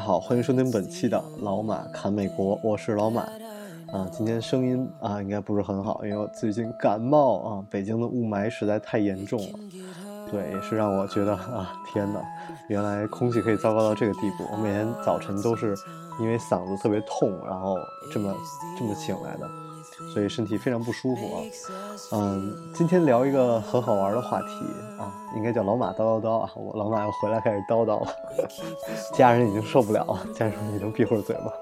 [0.00, 3.20] 好，欢迎收听本期的老马侃美国，我是老马。
[3.92, 9.58] 啊，今天声音啊应该不是很好，因为我最近感冒啊，北京的雾霾实在太严重了。
[10.30, 12.22] 对，也是让我觉得啊，天哪，
[12.68, 14.46] 原来空气可以糟糕到这个地步。
[14.50, 15.74] 我每天早晨都是
[16.18, 17.76] 因为嗓子特别痛，然后
[18.10, 18.34] 这么
[18.78, 19.46] 这么醒来的，
[20.12, 21.42] 所以身体非常不舒服啊。
[22.12, 24.46] 嗯，今天聊一个很好玩的话题
[24.98, 26.50] 啊，应该叫老马叨叨叨啊。
[26.54, 28.12] 我老马又回来开始叨叨了，
[29.14, 31.52] 家人已经受不了了，家人说你能闭会儿嘴吗？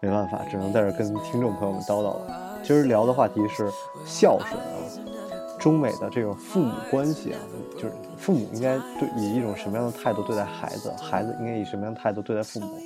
[0.00, 2.60] 没办法，只能在这跟听众朋友们叨叨了。
[2.62, 3.70] 今儿聊的话题是
[4.04, 7.40] 孝顺啊，中美的这个父母关系啊，
[7.74, 12.78] 就是父母应该对以一种什么样的态度对待孩子，孩子应该以什么样的态度对待父母。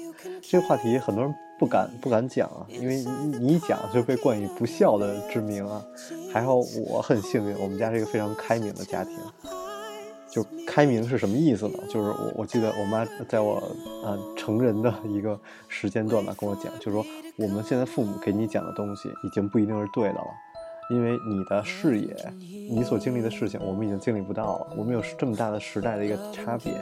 [0.42, 5.81] 这个话题很多人不敢不敢讲啊，因为你你一讲就被冠以不孝的之名啊。
[6.33, 9.17] 还好我很幸运，我们家是一个非常开明的家庭。
[10.29, 11.79] 就开明是什么意思呢？
[11.89, 13.63] 就是我我记得我妈在我、
[14.03, 15.39] 呃、成人的一个
[15.69, 20.27] 时间段吧跟我讲，就是说我们现在父母给你讲的东西已经不一定是对的了，
[20.93, 22.15] 因为你的视野，
[22.71, 26.73] 你所经历的事情我们已经经历不到了，我们有这么大的时代的一个差别，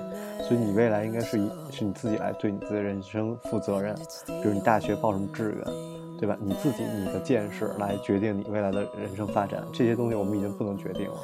[0.47, 3.95] 所以你未来应该是以是你自己来对你自己的人生负责任，
[4.27, 6.01] 比如你大学报什么志愿。
[6.21, 6.37] 对吧？
[6.39, 11.17] 你自己你的见识来决定你未来的人生发展，这些东西我们已经不能决定了。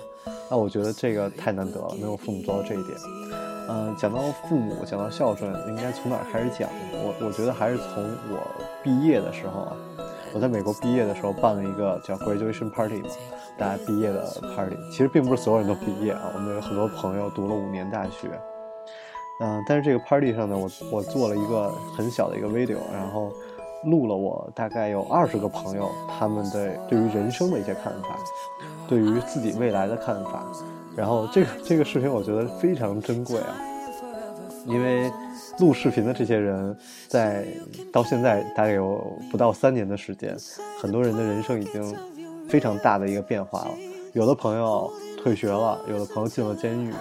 [0.50, 2.98] 那我觉得这个太难得了，能有父母做到这一点。
[3.68, 6.70] 嗯、讲到父母，讲到孝顺，应该从哪儿开始讲？
[6.94, 8.41] 我我觉得还是从我
[8.82, 9.70] 毕业的时候，
[10.36, 13.08] 我在美国毕业的时候办了一个叫 graduation party 嘛，
[13.56, 14.22] 大家毕业的
[14.54, 14.76] party。
[14.91, 18.28] 其实并不是所有人都毕业啊，我们有很多朋友读了五年大学。
[19.41, 23.32] 嗯、但是这个 party 上呢，我我做了一个很小的一个 video，然后。
[23.84, 25.88] 录了我大概有二十个朋友，
[26.19, 28.18] 他们的对于人生的一些看法，
[28.88, 30.44] 对于自己未来的看法。
[30.97, 33.54] 然后这个这个视频我觉得非常珍贵啊，
[34.66, 35.10] 因为
[35.59, 36.77] 录视频的这些人
[37.09, 37.44] 在
[37.93, 39.00] 到现在大概有
[39.31, 40.37] 不到三年的时间，
[40.81, 41.97] 很多人的人生已经
[42.49, 43.71] 非常大的一个变化了。
[44.12, 44.91] 有的朋友
[45.22, 46.93] 退学了，有的朋友进了监狱，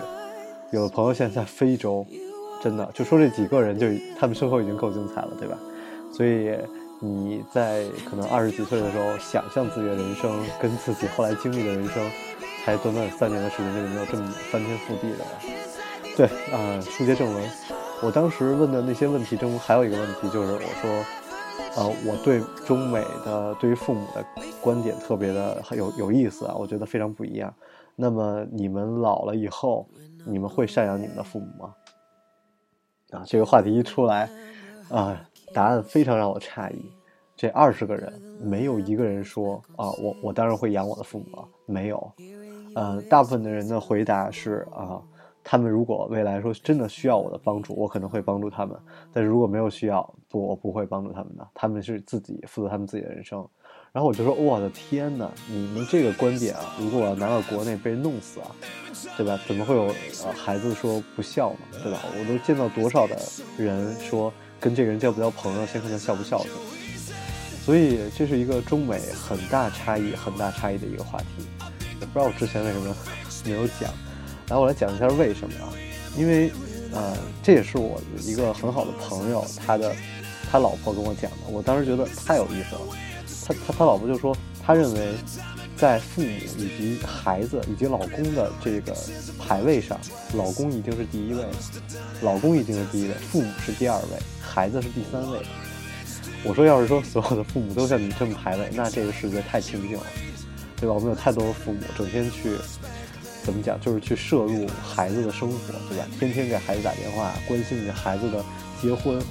[0.72, 2.06] 有的朋友现在在非洲，
[2.62, 3.88] 真的就说这几个人就
[4.20, 5.58] 他们生活已经够精彩了，对吧？
[6.12, 6.56] 所以
[7.00, 12.12] 你在可能二十几岁的时候想象自己的人生，跟自己后来经历的人生，
[12.64, 15.55] 才短短三年的时间，就没有这么翻天覆地的？
[16.16, 17.44] 对啊、呃，书接正文，
[18.02, 20.90] 我当时问的那些问题中，还有一个问题就是我说，
[21.76, 24.26] 呃，我对中美的对于父母的
[24.62, 27.54] 观点特别的有有意思啊，我觉得非常不一样。
[27.96, 29.88] 那么你们老了以后，
[30.26, 31.76] 你们会赡养你们的父母吗？
[33.12, 34.30] 啊，这个话题一出来，
[34.90, 35.20] 啊。
[35.54, 36.92] 答案非常让我诧异，
[37.34, 38.12] 这二十个人
[38.44, 42.12] 没有一个人说啊，我我当然会养我的父母了，没有，
[42.76, 45.02] 呃，大部分的人的回答是啊，
[45.48, 48.76] 他们如果未来说真的需要我的帮助，我可能会帮助他们，
[49.14, 53.48] 但是如果没有需要，不，我不会帮助他们的，他们是自己负责他们自己的人生。
[53.94, 58.52] 然后我就说，我的天哪，你们这个观点啊，如果我要拿到国内被弄死啊，
[59.16, 59.40] 对吧？
[59.48, 59.84] 怎么会有
[60.26, 61.80] 呃孩子说不孝呢？
[61.84, 62.00] 对吧？
[62.20, 63.16] 我都见到多少的
[63.58, 64.34] 人说。
[64.58, 66.50] 跟这个人交不交朋友，先看他孝不孝顺。
[67.62, 71.46] 所以这是一个中美很大差异、很大差异的一个话题。
[72.00, 72.96] 也不知道我之前为什么
[73.46, 73.94] 没有讲。
[74.50, 75.74] 来，我来讲一下为什么啊？
[76.18, 76.52] 因为
[76.94, 79.96] 呃，这也是我一个很好的朋友，他的
[80.52, 81.38] 他老婆跟我讲的。
[81.50, 82.82] 我当时觉得太有意思了。
[83.48, 85.16] 他他他老婆就说，他认为
[85.76, 88.96] 在父母以及孩子以及老公的这个
[89.40, 90.00] 排位上，
[90.36, 91.44] 老公一定是第一位，
[92.22, 95.40] 老公一定是第一位，父母是第二位，孩子是第三位。
[96.44, 100.04] 我说，要是说所有的父母都像你这么排位，那这个世界太清静了，
[100.80, 100.94] 对吧？
[100.94, 102.56] 我们有太多的父母整天去
[103.46, 105.58] 怎么讲，就是去摄入孩子的生活，
[105.90, 106.06] 对吧？
[106.20, 108.44] 天天给孩子打电话，关心你孩子的
[108.82, 109.22] 结婚，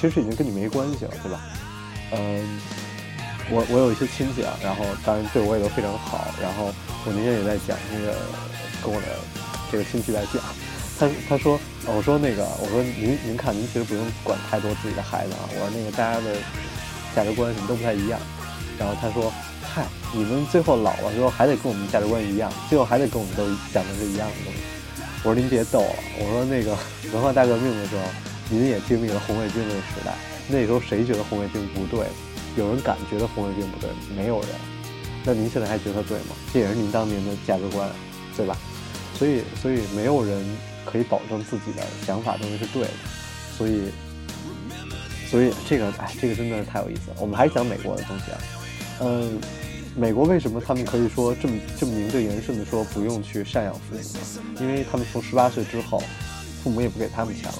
[0.00, 1.40] 其实已经跟你没关系了，对吧？
[2.12, 2.60] 嗯。
[3.50, 6.72] 我我有一些亲戚啊，然后当然对我也都非常好，然后
[7.04, 8.16] 我那天也在讲那个
[8.82, 9.06] 跟我的
[9.70, 10.42] 这个亲戚在讲，
[10.98, 16.36] 他他说我说那个我说您您看您其实不用管太多自己的孩子啊，我说那个大家的
[17.14, 18.18] 价值观什么都不太一样，
[18.78, 19.30] 然后他说
[19.74, 24.60] 嗨，你们最后老了之后还得跟我们价值观一样，最后还得跟我们都讲的是一样的东西。
[25.24, 26.78] 我说您别逗了，我说那个
[27.12, 28.02] 文化大革命的时候，
[28.48, 30.14] 您也经历了红卫兵那个时代，
[30.46, 32.06] 那时候谁觉得红卫兵不对？
[32.56, 34.50] 有人敢觉得红卫兵不对，没有人。
[35.24, 36.36] 那您现在还觉得对吗？
[36.52, 37.90] 这也是您当年的价值观，
[38.36, 38.56] 对吧？
[39.18, 40.40] 所以，所以没有人
[40.84, 42.90] 可以保证自己的想法东西是对的。
[43.58, 43.90] 所以，
[45.28, 47.16] 所以这个，哎，这个真的是太有意思了。
[47.18, 48.38] 我们还是讲美国的东西啊，
[49.00, 49.38] 嗯，
[49.96, 54.60] 美国为什么他们可以说这么这么名正言顺的说不用去赡养父母呢？
[54.60, 56.02] 因为他们从十八岁之后，
[56.62, 57.58] 父母也不给他们钱了。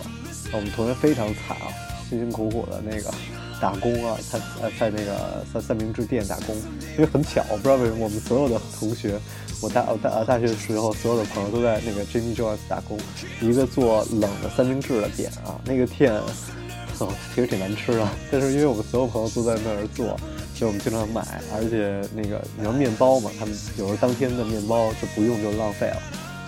[0.52, 1.66] 我们同学非常惨啊，
[2.08, 3.12] 辛辛苦苦的那个。
[3.60, 6.54] 打工啊，在呃在那个三三明治店打工，
[6.96, 9.18] 因为很巧，我不知道为什么我们所有的同学，
[9.62, 12.98] 我大我大呃大学的时候，所有的朋友都在那个 Jimmy Jones 打工，
[13.40, 16.12] 一个做冷的三明治的店啊，那个店，
[16.98, 20.18] 哦其实挺难吃的，但是因为我们所有朋友都在那儿做，
[20.54, 21.20] 所以我们经常买，
[21.52, 26.00] 而且那个你要面包嘛，他们有时候当天的面包就不用就浪费了，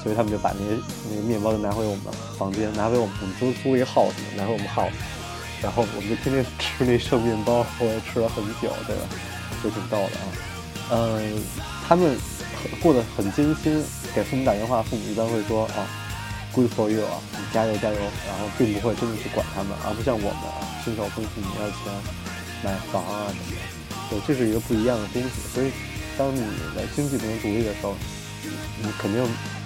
[0.03, 0.81] 所以他们就把那些
[1.11, 2.03] 那个面包就拿回我们
[2.39, 4.93] 房间，拿回我们我们租租一个 house，嘛拿回我们 house。
[5.63, 9.03] 然后我们就天天吃 那剩面包，我也吃了很久，对吧？
[9.65, 10.25] 就挺逗的啊。
[10.93, 11.43] 嗯，
[11.89, 12.15] 他们
[12.81, 13.83] 过得很艰辛，
[14.15, 15.89] 给父母打电话，父母一般会说啊
[16.53, 17.97] ，good for you 啊，你加油加油。
[18.29, 21.79] 然后并不会真的去管他们，而不像我们啊，伸手跟父母要钱
[22.63, 23.86] 买房啊什么的。
[24.09, 25.29] 对，这是一个不一样的东西。
[25.53, 25.71] 所以，
[26.17, 26.41] 当你
[26.75, 27.95] 的经济不能独立的时候，
[28.83, 29.25] 你肯定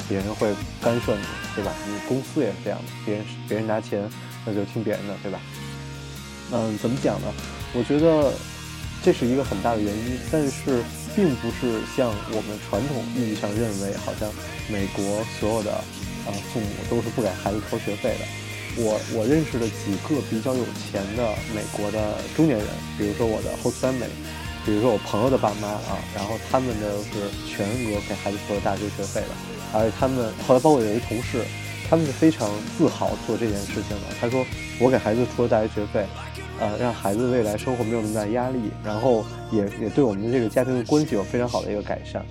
[0.09, 0.53] 别人会
[0.83, 1.23] 干涉你，
[1.55, 1.73] 对吧？
[1.87, 4.09] 你公司也是这样的，别人别人拿钱，
[4.45, 5.39] 那就听别人的，对吧？
[6.53, 7.33] 嗯，怎么讲呢？
[7.73, 8.33] 我觉得
[9.03, 10.83] 这是一个很大的原因，但是
[11.15, 14.29] 并不是像我们传统意义上认为，好像
[14.69, 15.73] 美国所有的
[16.27, 18.25] 呃父母都是不给孩子掏学费的。
[18.77, 22.67] 我我认识的几个比较有钱的美国的中年人，
[22.99, 24.11] 比如说我的 host family，
[24.65, 27.19] 比如说我朋友的爸妈啊，然后他们呢是
[27.49, 29.29] 全额给孩子付了大学学费的，
[29.73, 31.45] 而且他们后来包括有一同事，
[31.89, 34.15] 他们是非常自豪做这件事情的。
[34.21, 34.45] 他说
[34.79, 36.07] 我给孩子出了大学学费。
[36.63, 42.23] 呃，让孩子未来生活没有那么大压力，然后也也对我们的这个家庭的关系有非常好的一个改善，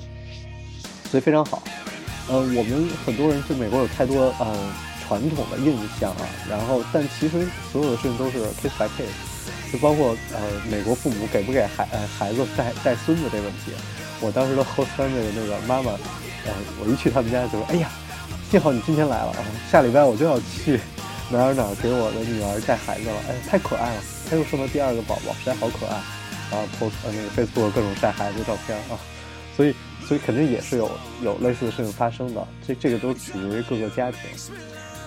[1.09, 1.63] 所以非常好。
[2.27, 4.55] 呃，我们很多人对美国有太多呃
[5.09, 10.39] 传统的印象啊，然后但其实所有的事情都是 case by case，就包括呃
[10.69, 11.83] 美国父母给不给孩
[12.17, 13.71] 孩子带带孙子这问题。
[14.21, 15.93] 我当时都后三位的那个妈妈，
[16.45, 17.89] 呃，我一去他们家就说，哎呀，
[18.51, 19.41] 幸好你今天来了啊，
[19.71, 20.79] 下礼拜我就要去。
[21.31, 23.15] 哪儿哪儿给我的女儿带孩子了？
[23.29, 24.01] 哎，太可爱了！
[24.27, 25.93] 她又生了第二个宝宝，实在好可爱。
[26.49, 28.97] 然后 post 呃那个 Facebook 各种晒孩子的照片啊，
[29.55, 29.75] 所以
[30.07, 30.89] 所以肯定也是有
[31.21, 32.47] 有类似的事情发生的。
[32.67, 34.21] 这这个都取决于各个家庭。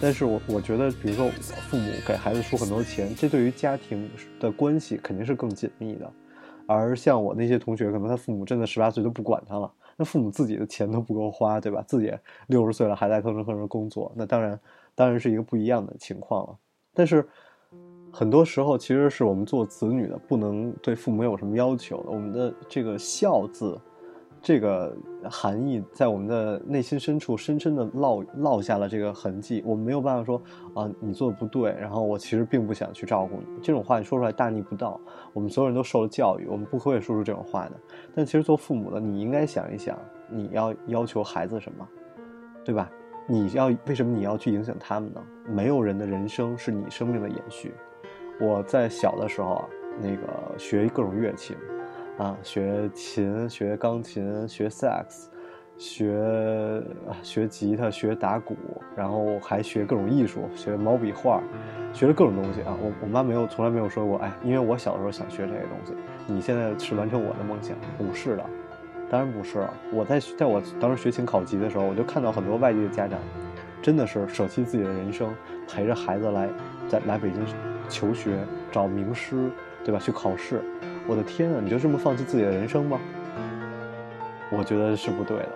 [0.02, 1.30] 但是我我觉得，比如说
[1.70, 4.10] 父母给孩子出很多钱，这对于家庭
[4.40, 6.12] 的关系肯定是更紧密的。
[6.66, 11.82] 而像我那些同学，可能他父母真的十八岁都不管他了，那父母自己的钱都不够花，对吧？
[11.86, 12.12] 自己
[12.48, 14.58] 六十岁了还在吭哧吭哧工作，那当然。
[14.94, 16.54] 当然是一个不一样的情况了，
[16.92, 17.26] 但是
[18.12, 22.04] 很多时候其实是我们做子女的不能对父母有什么要求。
[22.06, 23.80] 我们的这个“孝”字，
[24.42, 24.92] 这个
[25.30, 29.62] 含义在我们的内心深处深深的烙烙下了这个痕迹。
[29.64, 30.42] 我们没有办法说
[30.74, 33.60] 啊，你做的不对，然后我其实并不想去照顾你。
[33.62, 35.00] 这种话你说出来大逆不道。
[35.32, 37.72] 我们所有人都受了教育，我们不会说出这种话的。
[38.14, 39.96] 但其实做父母的，你应该想一想，
[40.28, 41.88] 你要要求孩子什么，
[42.64, 42.90] 对吧？
[43.28, 45.22] 你要为什么你要去影响他们呢？
[45.46, 47.72] 没有人的人生是你生命的延续。
[48.40, 49.64] 我在小的时候啊，
[50.00, 51.56] 那个学各种乐器，
[52.18, 55.30] 啊，学琴、学钢琴、学萨克斯、
[55.78, 56.82] 学
[57.22, 58.54] 学吉他、学打鼓，
[58.94, 61.42] 然后还学各种艺术，学毛笔画，
[61.92, 62.76] 学了各种东西啊。
[62.80, 65.94] 我我妈没有从来没有说过，哎，因为我小时候想学这些东西，
[66.26, 68.44] 你现在是完成我的梦想，不是的。
[69.10, 73.18] 当然不是，我在在我当时学琴考级的时候，我就看到很多外地的家长，
[73.80, 75.34] 真的是舍弃自己的人生，
[75.66, 76.48] 陪着孩子来
[76.88, 77.42] 在来北京
[77.88, 78.38] 求学，
[78.70, 79.50] 找名师，
[79.82, 79.98] 对吧？
[79.98, 80.62] 去考试。
[81.06, 83.00] 我的天啊，你就这么放弃自己的人生吗？
[84.50, 85.48] 我觉得是不对的，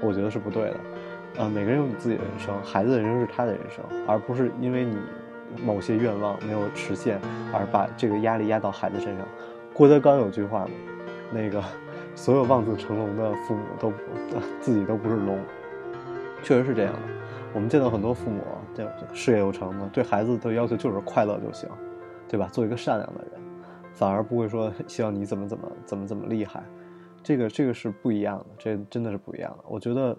[0.00, 0.76] 我觉得是不对的。
[1.38, 4.96] 呃，每个人有你自己的人生，孩子的人生是他的人生，而不是因为你
[5.64, 7.20] 某些愿望没有实现
[7.52, 9.26] 而把这个压力压到孩子身上。
[9.72, 10.70] 郭德纲有句话嘛，
[11.32, 11.62] 那个。
[12.14, 13.96] 所有望子成龙的父母都不
[14.60, 15.38] 自己都不是龙，
[16.42, 16.98] 确实是这样的。
[17.54, 18.42] 我们见到很多父母，
[18.74, 21.66] 这事业有成的，对孩子的要求就是快乐就行，
[22.28, 22.50] 对吧？
[22.52, 23.41] 做一个善良的人。
[23.92, 26.62] 反而不会说 希望你怎么怎么怎么怎么厉害。
[27.22, 29.64] 这个这个是不一样的，这真的是不一样的。
[29.68, 30.16] 我觉得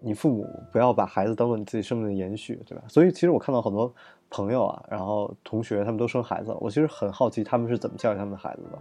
[0.00, 2.84] 你父母不要把孩子当做你自己生命的延续，对吧？
[2.88, 3.92] 所以其实我看到很多
[4.28, 8.78] 朋友啊，然后同学他们都生孩子了，我其实很好奇他们是怎么教育他们的孩子的。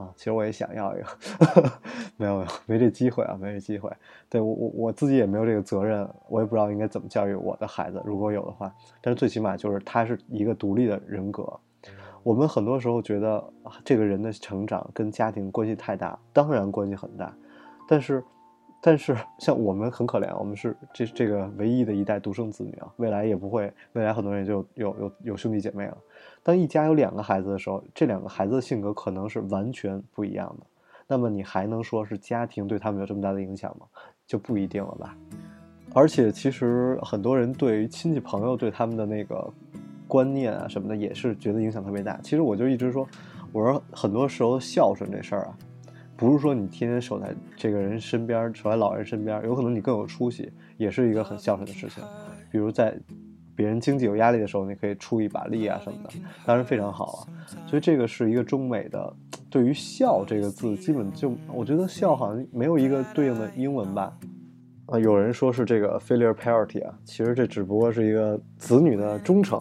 [0.00, 1.72] 啊，其实我也想要一个，
[2.16, 3.90] 没有没有没这机会啊，没这机会。
[4.28, 8.74] 对我我我自己也没有这个责任，我也不知道应该怎么教育我的孩子，如果有的话。
[9.02, 11.46] 但是最起码就是他是一个独立的人格。
[12.22, 13.44] 我们很多时候觉得
[13.84, 17.32] 这个人的成长跟家庭关系太大，当然关系很大，
[17.86, 18.24] 但是。
[18.82, 25.96] 但是像我们很可怜，我们是这这个唯一的一代独生子女啊，未来也不会，未来很多人就有有有兄弟姐妹了。
[26.42, 30.66] 当一家有两个孩子的时候，这两个孩子的性格可能是完全不一样的。
[31.06, 33.84] 那么你还能说是家庭对他们有这么大的影响吗？
[34.26, 35.14] 就不一定了吧。
[35.92, 39.52] 而且其实很多人对于亲戚朋友对他们的那个
[40.06, 42.18] 观念啊什么的，也是觉得影响特别大。
[42.22, 43.06] 其实我就一直说，
[43.52, 45.58] 我说很多时候孝顺这事儿啊。
[46.20, 52.04] 不是说你天天守在这个人身边，守在老人身边，有可能你更有出息，也是一个很孝顺的事情。
[52.52, 52.94] 比如在
[53.56, 56.10] 别人经济有压力的时候，你可以出一把力啊什么的，
[56.44, 57.18] 当然非常好啊。
[57.66, 59.16] 所以这个是一个中美的，
[59.48, 64.14] 对于孝这个字，基本就我觉得孝好像没有一个对应的英文吧。
[64.88, 69.58] 啊，有人说是这个 filial piety 啊，其实这只不过是一个子女的忠诚。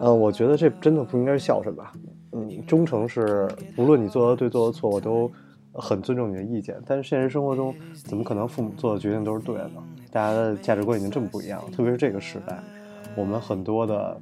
[0.00, 1.94] 呃，我觉得这真的不应该是孝顺吧。
[2.32, 5.32] 嗯，忠诚是无论你做的对做的错，我都。
[5.78, 9.70] 很尊重你的意见，但是现实生活中，怎么可能父母做的决定都是对的？
[10.10, 12.58] 大家的价值观已经这么不一样了，特别是这个时代，
[13.14, 14.20] 我们很多的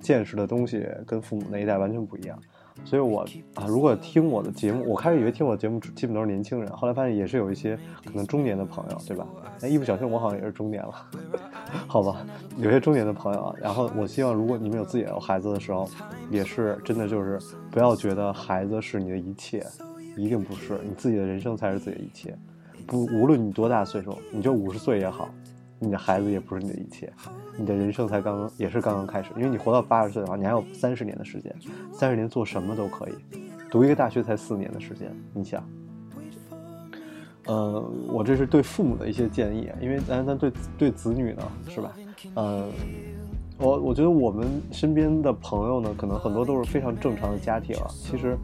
[0.00, 2.38] 见识的东西跟父母那一代完全不一样。
[2.84, 3.22] 所以，我
[3.54, 9.26] 啊，如果听我的节目，我开始以为听我的节目基本都是年轻人，后来发现也是有一些可能中年的朋友，对吧？
[9.62, 10.94] 哎，一不小心我好像也是中年了，
[11.88, 12.24] 好吧？
[12.56, 15.88] 有些中年的朋友啊，然后我希望，如果你们有自己的孩子的时候，
[16.30, 17.36] 也是真的就是
[17.68, 19.66] 不要觉得孩子是你的一切。
[20.18, 22.36] 一定不是，你自己的人生才是自己的一切。
[22.86, 25.28] 不，无论你多大岁数，你就五十岁也好，
[25.78, 27.12] 你的孩子也不是你的一切。
[27.56, 29.30] 你的人生才刚刚，也是刚刚开始。
[29.36, 31.54] 因为你活到八十岁的话，你还有三十年的时间，
[31.92, 33.12] 三十年做什么都可以。
[33.70, 35.62] 读一个大学才四年的时间，你想？
[37.46, 41.92] 呃，我这是对父母的一些建议，因为咱咱对对子女呢，是吧？
[42.34, 42.66] 呃，
[43.58, 48.36] 我我觉得我们身边的朋友呢，可能很多都是非常正常的家庭啊，其实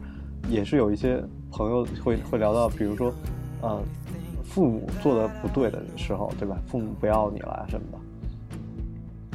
[0.49, 1.23] 也是有一些。
[1.55, 3.13] 朋友会会聊到，比如说，
[3.61, 3.81] 呃，
[4.43, 6.59] 父母做的不对的时候，对吧？
[6.67, 7.97] 父母不要你了什么的。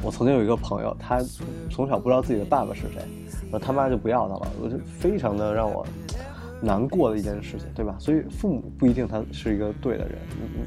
[0.03, 1.19] 我曾经有一个朋友，他
[1.71, 3.01] 从小不知道自己的爸爸是谁，
[3.51, 5.83] 然后他妈就不要他了，我就非常的让我
[6.61, 7.95] 难过的一件事情，对吧？
[7.97, 10.19] 所以父母不一定他是一个对的人，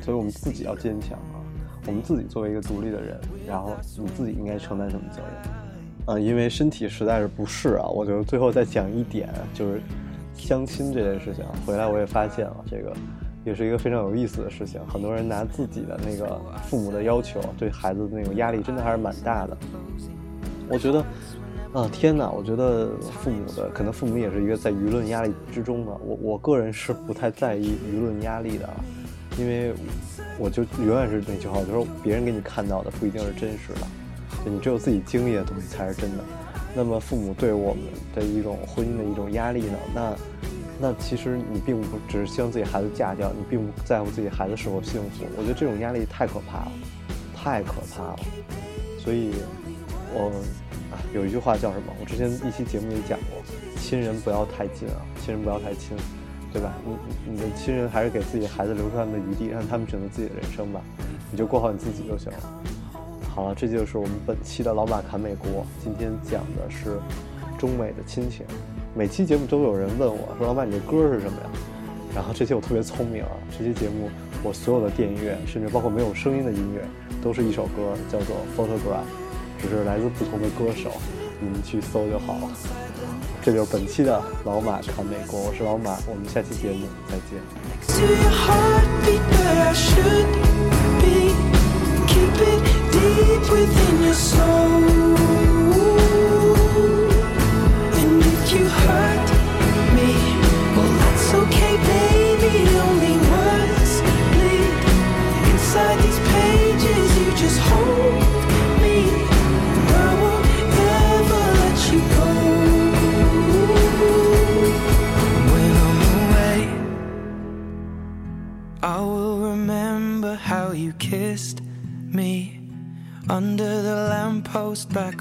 [0.03, 1.39] 所以我们自己要坚强啊，
[1.87, 5.53] 我们自己作为一个独立的人，然后你自己应该承担什么责任？
[6.07, 9.81] 呃，因为身体实在是不适啊，我就最后再讲一点，就是。
[10.37, 12.93] 相亲这件事情回来，我也发现了，这个
[13.45, 14.81] 也是一个非常有意思的事情。
[14.87, 19.57] 很多人拿自己的那个父母的要求，对孩子的那种压力，真的还是蛮大的。
[20.69, 21.05] 我觉得，
[21.73, 22.31] 啊天哪！
[22.31, 25.93] 我觉得父母的可能父母也是一个在舆论压力之中的。
[26.05, 28.69] 我我个人是不太在意舆论压力的，
[29.39, 29.75] 因为
[30.39, 33.87] 我就永远是那句话，就是别人给你看到的不一定是真实的，
[34.51, 36.25] 你只有自己经历的东西才是真的。
[36.75, 39.79] 那么父母对我们的一种婚姻的一种压力呢？
[39.95, 40.17] 那，
[40.81, 45.25] 那其实你并不只是希望自己孩子嫁掉，你并不在乎自己孩子是否幸福。
[45.37, 46.73] 我觉得这种压力太可怕了，
[47.35, 48.19] 太可怕了。
[48.99, 49.31] 所以，
[50.13, 50.33] 我
[50.91, 51.93] 啊有一句话叫什么？
[52.01, 53.41] 我之前一期节目里讲过：
[53.81, 55.97] 亲人不要太近啊，亲人不要太亲，
[56.53, 56.73] 对吧？
[56.85, 60.81] 你你的亲人还是给自己孩子留出他们的余地，让他们选择自己的人生吧，
[61.31, 62.39] 你就过好你自己就行了。
[63.35, 65.67] 好了，这就是我们本期的老马侃美国。
[65.83, 67.01] 今天讲的是
[67.59, 68.47] 中美的亲情。
[68.95, 71.51] 每期节目都有人问我说：“老马，你这歌是什么呀？”
[72.15, 74.09] 然后这期我特别聪明啊，这期节目
[74.45, 76.85] 我所有的电音乐，甚至包括没有声音的音乐，
[77.25, 79.03] 都是一首歌，叫做《Photograph》，
[79.61, 80.93] 只是来自不同的歌手，
[81.41, 82.49] 你们去搜就好了。
[83.43, 87.43] 这就是本期的老马侃美国，我是老马，我们下期节目再见。
[93.15, 95.34] Deep within your soul.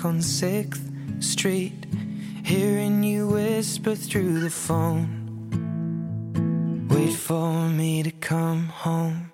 [0.05, 1.85] On 6th Street.
[2.43, 5.07] hearing you whisper through the phone.
[6.89, 9.32] Wait for me to come home.